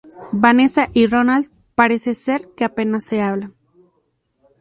[0.31, 3.53] Vanessa y Roland parece ser que apenas se hablan.